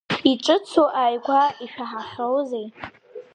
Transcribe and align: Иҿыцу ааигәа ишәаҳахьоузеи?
Иҿыцу 0.31 0.87
ааигәа 1.01 1.41
ишәаҳахьоузеи? 1.63 2.67